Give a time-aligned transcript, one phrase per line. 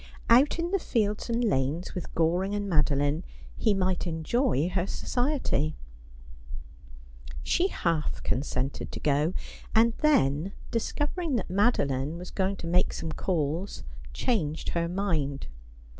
[0.31, 3.21] Out in the fields and lanes, with Goring and Madoline,
[3.55, 5.75] he might enjoy her society.
[7.43, 7.43] 196 Asphodel.
[7.45, 9.33] She half consented to go,
[9.75, 15.45] and then, discovering that Made line was going to make some calls, changed her mind.